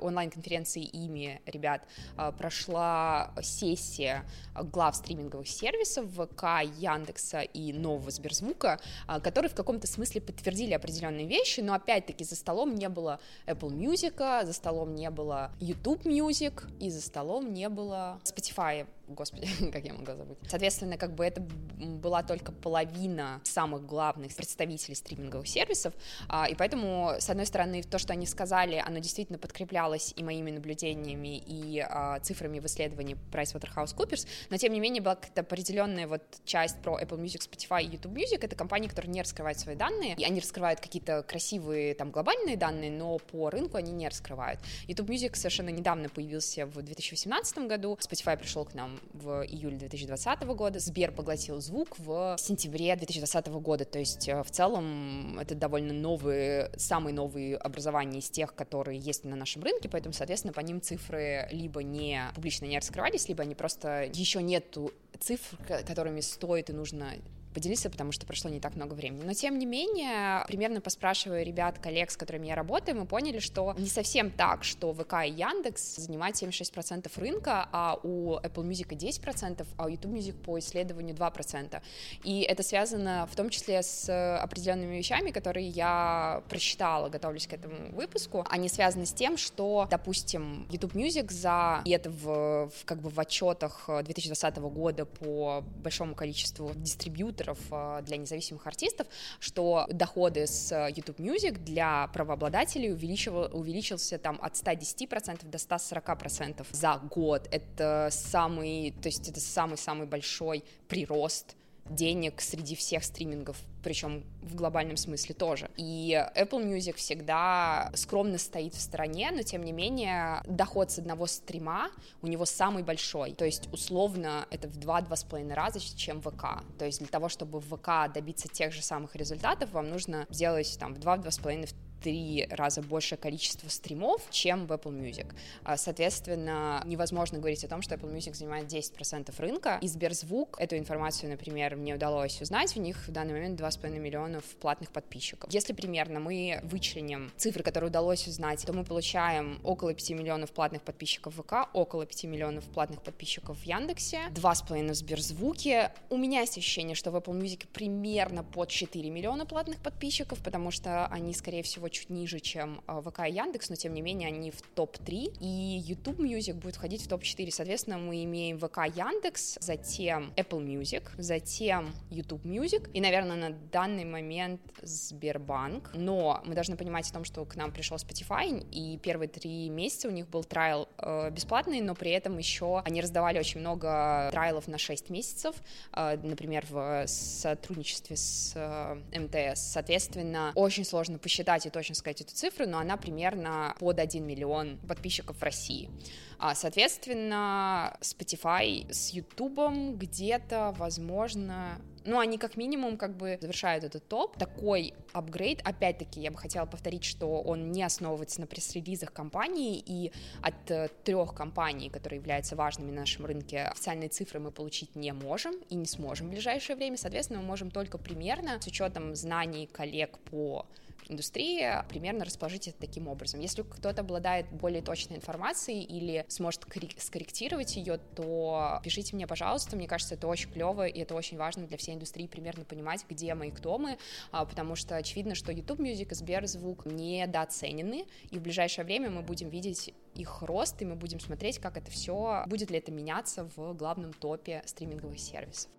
онлайн-конференции 0.00 0.82
ими, 0.82 1.40
ребят, 1.46 1.82
э, 2.16 2.32
прошла 2.36 3.32
сессия 3.42 4.24
глав 4.54 4.96
стриминговых 4.96 5.48
сервисов 5.48 6.06
ВК, 6.10 6.62
Яндекса 6.78 7.40
и 7.40 7.72
нового 7.72 8.10
Сберзвука, 8.10 8.80
э, 9.08 9.20
которые 9.20 9.50
в 9.50 9.54
каком-то 9.54 9.86
смысле 9.86 10.20
подтвердили 10.20 10.72
определенные 10.72 11.26
вещи, 11.26 11.60
но 11.60 11.74
опять-таки 11.74 12.24
за 12.24 12.36
столом 12.36 12.74
не 12.74 12.88
было 12.88 13.20
Apple 13.46 13.70
Music, 13.70 14.44
за 14.44 14.52
столом 14.52 14.94
не 14.94 15.10
было 15.10 15.52
YouTube 15.60 16.04
Music 16.06 16.62
и 16.80 16.90
за 16.90 17.00
столом 17.00 17.52
не 17.52 17.68
было 17.68 18.20
Spotify 18.24 18.86
господи, 19.08 19.48
как 19.72 19.84
я 19.84 19.94
могла 19.94 20.16
забыть. 20.16 20.38
Соответственно, 20.48 20.96
как 20.96 21.14
бы 21.14 21.24
это 21.24 21.40
была 21.40 22.22
только 22.22 22.52
половина 22.52 23.40
самых 23.44 23.86
главных 23.86 24.34
представителей 24.34 24.94
стриминговых 24.94 25.46
сервисов, 25.46 25.92
а, 26.28 26.48
и 26.48 26.54
поэтому, 26.54 27.14
с 27.18 27.28
одной 27.30 27.46
стороны, 27.46 27.82
то, 27.82 27.98
что 27.98 28.12
они 28.12 28.26
сказали, 28.26 28.82
оно 28.84 28.98
действительно 28.98 29.38
подкреплялось 29.72 30.12
и 30.16 30.22
моими 30.22 30.50
наблюдениями, 30.50 31.38
и 31.38 31.80
а, 31.80 32.18
цифрами 32.20 32.60
в 32.60 32.66
исследовании 32.66 33.16
PricewaterhouseCoopers, 33.32 34.26
но, 34.50 34.56
тем 34.56 34.72
не 34.72 34.80
менее, 34.80 35.02
была 35.02 35.14
какая-то 35.14 35.40
определенная 35.40 36.06
вот 36.06 36.22
часть 36.44 36.80
про 36.82 37.00
Apple 37.00 37.18
Music, 37.18 37.48
Spotify 37.48 37.82
и 37.82 37.86
YouTube 37.86 38.12
Music, 38.12 38.38
это 38.42 38.54
компании, 38.54 38.88
которые 38.88 39.12
не 39.12 39.22
раскрывают 39.22 39.58
свои 39.58 39.74
данные, 39.74 40.14
и 40.18 40.24
они 40.24 40.40
раскрывают 40.40 40.80
какие-то 40.80 41.22
красивые 41.22 41.94
там 41.94 42.10
глобальные 42.10 42.56
данные, 42.56 42.90
но 42.90 43.18
по 43.18 43.50
рынку 43.50 43.76
они 43.78 43.92
не 43.92 44.08
раскрывают. 44.08 44.60
YouTube 44.88 45.10
Music 45.10 45.36
совершенно 45.36 45.70
недавно 45.70 46.08
появился 46.08 46.66
в 46.66 46.82
2018 46.82 47.58
году, 47.66 47.98
Spotify 48.00 48.36
пришел 48.36 48.64
к 48.64 48.74
нам 48.74 49.00
в 49.12 49.44
июле 49.46 49.78
2020 49.78 50.42
года, 50.42 50.78
Сбер 50.78 51.12
поглотил 51.12 51.60
звук 51.60 51.98
в 51.98 52.36
сентябре 52.38 52.94
2020 52.96 53.46
года, 53.48 53.84
то 53.84 53.98
есть 53.98 54.28
э, 54.28 54.42
в 54.42 54.50
целом 54.50 55.38
это 55.38 55.54
довольно 55.54 55.92
новые, 55.92 56.70
самые 56.76 57.14
новые 57.14 57.56
образования 57.56 58.18
из 58.18 58.28
тех, 58.28 58.54
которые 58.54 58.98
есть 58.98 59.24
на 59.24 59.36
нашем 59.36 59.51
рынке, 59.60 59.88
поэтому, 59.88 60.14
соответственно, 60.14 60.52
по 60.52 60.60
ним 60.60 60.80
цифры 60.80 61.46
либо 61.50 61.82
не 61.82 62.22
публично 62.34 62.64
не 62.64 62.78
раскрывались, 62.78 63.28
либо 63.28 63.42
они 63.42 63.54
просто 63.54 64.04
еще 64.12 64.42
нету 64.42 64.92
цифр, 65.20 65.56
которыми 65.86 66.20
стоит 66.20 66.70
и 66.70 66.72
нужно 66.72 67.14
поделиться, 67.52 67.90
потому 67.90 68.12
что 68.12 68.26
прошло 68.26 68.50
не 68.50 68.60
так 68.60 68.74
много 68.76 68.94
времени. 68.94 69.22
Но, 69.24 69.32
тем 69.34 69.58
не 69.58 69.66
менее, 69.66 70.44
примерно 70.46 70.80
поспрашивая 70.80 71.42
ребят, 71.42 71.78
коллег, 71.78 72.10
с 72.10 72.16
которыми 72.16 72.46
я 72.46 72.54
работаю, 72.54 72.98
мы 72.98 73.06
поняли, 73.06 73.38
что 73.38 73.74
не 73.78 73.88
совсем 73.88 74.30
так, 74.30 74.64
что 74.64 74.92
ВК 74.92 75.14
и 75.26 75.30
Яндекс 75.30 75.96
занимают 75.96 76.40
76% 76.40 77.10
рынка, 77.16 77.68
а 77.72 77.98
у 78.02 78.36
Apple 78.36 78.64
Music 78.64 78.88
10%, 78.88 79.66
а 79.76 79.84
у 79.84 79.88
YouTube 79.88 80.12
Music 80.12 80.34
по 80.34 80.58
исследованию 80.58 81.14
2%. 81.14 81.82
И 82.24 82.40
это 82.42 82.62
связано 82.62 83.28
в 83.30 83.36
том 83.36 83.50
числе 83.50 83.82
с 83.82 84.08
определенными 84.38 84.96
вещами, 84.96 85.30
которые 85.30 85.68
я 85.68 86.42
прочитала, 86.48 87.08
готовлюсь 87.08 87.46
к 87.46 87.52
этому 87.52 87.92
выпуску. 87.92 88.44
Они 88.48 88.68
связаны 88.68 89.06
с 89.06 89.12
тем, 89.12 89.36
что, 89.36 89.86
допустим, 89.90 90.66
YouTube 90.70 90.94
Music 90.94 91.30
за, 91.30 91.82
и 91.84 91.90
это 91.90 92.10
в, 92.10 92.70
как 92.84 93.00
бы 93.00 93.10
в 93.10 93.18
отчетах 93.18 93.88
2020 93.88 94.56
года 94.58 95.04
по 95.04 95.64
большому 95.82 96.14
количеству 96.14 96.72
дистрибьюторов 96.74 97.41
э, 97.48 98.02
для 98.02 98.16
независимых 98.16 98.66
артистов, 98.66 99.06
что 99.38 99.86
доходы 99.90 100.46
с 100.46 100.72
YouTube 100.88 101.20
Music 101.20 101.58
для 101.58 102.08
правообладателей 102.08 102.92
увеличил, 102.92 103.48
увеличился 103.52 104.18
там 104.18 104.38
от 104.42 104.54
110% 104.54 105.46
до 105.46 105.58
140% 105.58 106.66
за 106.70 106.96
год. 107.10 107.48
Это 107.50 108.08
самый, 108.10 108.92
то 109.02 109.08
есть 109.08 109.28
это 109.28 109.40
самый-самый 109.40 110.06
большой 110.06 110.64
прирост 110.88 111.56
денег 111.88 112.40
среди 112.40 112.74
всех 112.74 113.04
стримингов, 113.04 113.56
причем 113.82 114.24
в 114.42 114.54
глобальном 114.54 114.96
смысле 114.96 115.34
тоже. 115.34 115.70
И 115.76 116.12
Apple 116.36 116.64
Music 116.64 116.94
всегда 116.94 117.90
скромно 117.94 118.38
стоит 118.38 118.74
в 118.74 118.80
стороне, 118.80 119.30
но 119.32 119.42
тем 119.42 119.62
не 119.64 119.72
менее 119.72 120.42
доход 120.46 120.90
с 120.90 120.98
одного 120.98 121.26
стрима 121.26 121.90
у 122.22 122.26
него 122.26 122.44
самый 122.44 122.82
большой. 122.82 123.32
То 123.32 123.44
есть 123.44 123.68
условно 123.72 124.46
это 124.50 124.68
в 124.68 124.78
2-2,5 124.78 125.54
раза, 125.54 125.80
чем 125.96 126.20
ВК. 126.20 126.62
То 126.78 126.84
есть 126.84 126.98
для 126.98 127.08
того, 127.08 127.28
чтобы 127.28 127.60
в 127.60 127.76
ВК 127.76 128.12
добиться 128.12 128.48
тех 128.48 128.72
же 128.72 128.82
самых 128.82 129.16
результатов, 129.16 129.72
вам 129.72 129.90
нужно 129.90 130.26
сделать 130.30 130.76
там 130.78 130.94
в 130.94 130.98
2-2,5 130.98 131.74
три 132.02 132.46
раза 132.50 132.82
большее 132.82 133.18
количество 133.18 133.68
стримов, 133.68 134.22
чем 134.30 134.66
в 134.66 134.72
Apple 134.72 134.92
Music. 134.92 135.32
А, 135.62 135.76
соответственно, 135.76 136.82
невозможно 136.84 137.38
говорить 137.38 137.64
о 137.64 137.68
том, 137.68 137.82
что 137.82 137.94
Apple 137.94 138.12
Music 138.12 138.34
занимает 138.34 138.66
10% 138.66 139.32
рынка. 139.38 139.78
И 139.80 139.88
Сберзвук, 139.88 140.56
эту 140.58 140.76
информацию, 140.76 141.30
например, 141.30 141.76
мне 141.76 141.94
удалось 141.94 142.40
узнать, 142.40 142.76
у 142.76 142.80
них 142.80 142.96
в 143.06 143.12
данный 143.12 143.34
момент 143.34 143.56
2,5 143.76 143.98
миллионов 143.98 144.44
платных 144.60 144.90
подписчиков. 144.90 145.52
Если 145.52 145.72
примерно 145.72 146.20
мы 146.20 146.60
вычленим 146.64 147.30
цифры, 147.36 147.62
которые 147.62 147.88
удалось 147.88 148.26
узнать, 148.26 148.64
то 148.64 148.72
мы 148.72 148.84
получаем 148.84 149.60
около 149.64 149.94
5 149.94 150.10
миллионов 150.10 150.52
платных 150.52 150.82
подписчиков 150.82 151.36
в 151.36 151.42
ВК, 151.42 151.68
около 151.72 152.06
5 152.06 152.24
миллионов 152.24 152.64
платных 152.64 153.02
подписчиков 153.02 153.58
в 153.58 153.62
Яндексе, 153.64 154.20
2,5 154.34 154.90
в 154.90 154.94
Сберзвуке. 154.94 155.92
У 156.10 156.16
меня 156.16 156.40
есть 156.40 156.58
ощущение, 156.58 156.94
что 156.94 157.10
в 157.10 157.16
Apple 157.16 157.38
Music 157.38 157.66
примерно 157.72 158.44
под 158.44 158.68
4 158.68 159.10
миллиона 159.10 159.46
платных 159.46 159.78
подписчиков, 159.78 160.38
потому 160.42 160.70
что 160.70 161.06
они, 161.06 161.34
скорее 161.34 161.62
всего, 161.62 161.88
чуть 161.88 162.10
ниже, 162.10 162.40
чем 162.40 162.82
а, 162.86 163.00
ВК 163.00 163.20
и 163.28 163.32
Яндекс, 163.32 163.70
но 163.70 163.76
тем 163.76 163.94
не 163.94 164.02
менее 164.02 164.28
они 164.28 164.50
в 164.50 164.62
топ-3, 164.74 165.38
и 165.40 165.46
YouTube 165.46 166.20
Music 166.20 166.54
будет 166.54 166.76
входить 166.76 167.02
в 167.02 167.08
топ-4. 167.08 167.50
Соответственно, 167.50 167.98
мы 167.98 168.24
имеем 168.24 168.58
ВК 168.58 168.78
Яндекс, 168.86 169.58
затем 169.60 170.32
Apple 170.36 170.64
Music, 170.64 171.08
затем 171.18 171.92
YouTube 172.10 172.44
Music, 172.44 172.90
и, 172.92 173.00
наверное, 173.00 173.36
на 173.36 173.58
данный 173.70 174.04
момент 174.04 174.60
Сбербанк. 174.82 175.90
Но 175.94 176.40
мы 176.44 176.54
должны 176.54 176.76
понимать 176.76 177.08
о 177.10 177.12
том, 177.12 177.24
что 177.24 177.44
к 177.44 177.56
нам 177.56 177.72
пришел 177.72 177.96
Spotify, 177.96 178.66
и 178.70 178.98
первые 178.98 179.28
три 179.28 179.68
месяца 179.68 180.08
у 180.08 180.10
них 180.10 180.28
был 180.28 180.44
трайл 180.44 180.88
э, 180.98 181.30
бесплатный, 181.30 181.80
но 181.80 181.94
при 181.94 182.10
этом 182.10 182.38
еще 182.38 182.80
они 182.84 183.00
раздавали 183.00 183.38
очень 183.38 183.60
много 183.60 184.28
трайлов 184.30 184.68
на 184.68 184.78
6 184.78 185.10
месяцев, 185.10 185.56
э, 185.92 186.18
например, 186.22 186.64
в 186.68 187.06
сотрудничестве 187.06 188.16
с 188.16 188.52
э, 188.54 189.18
МТС. 189.18 189.60
Соответственно, 189.60 190.52
очень 190.54 190.84
сложно 190.84 191.18
посчитать 191.18 191.66
и 191.66 191.70
точно 191.70 191.94
сказать 191.94 192.20
эту 192.20 192.34
цифру, 192.34 192.66
но 192.66 192.78
она 192.78 192.96
примерно 192.96 193.74
под 193.78 193.98
1 193.98 194.24
миллион 194.26 194.78
подписчиков 194.78 195.36
в 195.38 195.42
России. 195.42 195.90
А, 196.38 196.56
соответственно, 196.56 197.96
Spotify 198.00 198.92
с 198.92 199.10
YouTube 199.10 199.96
где-то, 199.96 200.74
возможно, 200.76 201.80
ну, 202.04 202.18
они 202.18 202.38
как 202.38 202.56
минимум 202.56 202.96
как 202.96 203.16
бы 203.16 203.38
завершают 203.40 203.84
этот 203.84 204.06
топ. 204.08 204.36
Такой 204.36 204.94
апгрейд, 205.12 205.60
опять-таки, 205.64 206.20
я 206.20 206.30
бы 206.30 206.38
хотела 206.38 206.66
повторить, 206.66 207.04
что 207.04 207.40
он 207.40 207.72
не 207.72 207.82
основывается 207.82 208.40
на 208.40 208.46
пресс-релизах 208.46 209.12
компании, 209.12 209.82
и 209.84 210.12
от 210.40 210.70
э, 210.70 210.88
трех 211.04 211.34
компаний, 211.34 211.90
которые 211.90 212.18
являются 212.18 212.56
важными 212.56 212.90
на 212.90 213.00
нашем 213.00 213.26
рынке, 213.26 213.64
официальные 213.64 214.08
цифры 214.08 214.40
мы 214.40 214.50
получить 214.50 214.94
не 214.96 215.12
можем 215.12 215.54
и 215.68 215.74
не 215.74 215.86
сможем 215.86 216.28
в 216.28 216.30
ближайшее 216.30 216.76
время. 216.76 216.96
Соответственно, 216.96 217.40
мы 217.40 217.46
можем 217.46 217.70
только 217.70 217.98
примерно, 217.98 218.60
с 218.60 218.66
учетом 218.66 219.14
знаний 219.14 219.68
коллег 219.72 220.18
по 220.30 220.66
индустрии, 221.08 221.68
примерно 221.88 222.24
расположить 222.24 222.68
это 222.68 222.78
таким 222.78 223.08
образом. 223.08 223.40
Если 223.40 223.62
кто-то 223.62 224.00
обладает 224.00 224.50
более 224.50 224.82
точной 224.82 225.16
информацией 225.16 225.82
или 225.82 226.24
сможет 226.28 226.64
скорректировать 226.98 227.76
ее, 227.76 227.98
то 228.16 228.80
пишите 228.82 229.14
мне, 229.14 229.26
пожалуйста. 229.26 229.76
Мне 229.76 229.86
кажется, 229.86 230.14
это 230.14 230.26
очень 230.26 230.50
клево, 230.50 230.86
и 230.86 231.00
это 231.00 231.14
очень 231.14 231.36
важно 231.36 231.66
для 231.66 231.76
всей 231.76 231.91
индустрии 231.94 232.26
примерно 232.26 232.64
понимать, 232.64 233.04
где 233.08 233.34
мы 233.34 233.48
и 233.48 233.50
кто 233.50 233.78
мы, 233.78 233.98
а, 234.30 234.44
потому 234.44 234.76
что 234.76 234.96
очевидно, 234.96 235.34
что 235.34 235.52
YouTube 235.52 235.80
Music 235.80 236.10
и 236.10 236.14
Сберзвук 236.14 236.86
недооценены, 236.86 238.06
и 238.30 238.38
в 238.38 238.42
ближайшее 238.42 238.84
время 238.84 239.10
мы 239.10 239.22
будем 239.22 239.48
видеть 239.48 239.94
их 240.14 240.42
рост, 240.42 240.80
и 240.82 240.84
мы 240.84 240.94
будем 240.94 241.20
смотреть, 241.20 241.58
как 241.58 241.76
это 241.76 241.90
все, 241.90 242.44
будет 242.46 242.70
ли 242.70 242.78
это 242.78 242.92
меняться 242.92 243.48
в 243.56 243.74
главном 243.74 244.12
топе 244.12 244.62
стриминговых 244.66 245.18
сервисов. 245.18 245.70